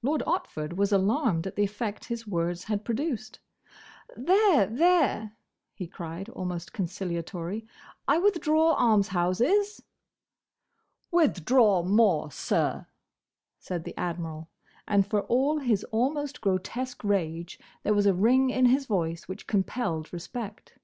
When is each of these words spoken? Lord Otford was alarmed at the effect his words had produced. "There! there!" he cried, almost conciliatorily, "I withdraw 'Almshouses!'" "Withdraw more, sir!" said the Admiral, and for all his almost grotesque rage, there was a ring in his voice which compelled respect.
Lord 0.00 0.22
Otford 0.26 0.76
was 0.76 0.90
alarmed 0.90 1.46
at 1.46 1.54
the 1.54 1.64
effect 1.64 2.06
his 2.06 2.26
words 2.26 2.64
had 2.64 2.82
produced. 2.82 3.40
"There! 4.16 4.64
there!" 4.66 5.36
he 5.74 5.86
cried, 5.86 6.30
almost 6.30 6.72
conciliatorily, 6.72 7.66
"I 8.08 8.16
withdraw 8.16 8.72
'Almshouses!'" 8.72 9.82
"Withdraw 11.10 11.82
more, 11.82 12.30
sir!" 12.32 12.86
said 13.58 13.84
the 13.84 13.92
Admiral, 13.98 14.48
and 14.88 15.06
for 15.06 15.24
all 15.24 15.58
his 15.58 15.84
almost 15.90 16.40
grotesque 16.40 17.04
rage, 17.04 17.60
there 17.82 17.92
was 17.92 18.06
a 18.06 18.14
ring 18.14 18.48
in 18.48 18.64
his 18.64 18.86
voice 18.86 19.28
which 19.28 19.46
compelled 19.46 20.10
respect. 20.10 20.78